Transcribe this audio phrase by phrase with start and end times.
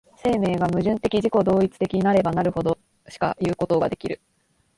[0.15, 2.75] 生命が矛盾的自己同一的なればなるほど
[3.07, 4.19] しかいうことができる。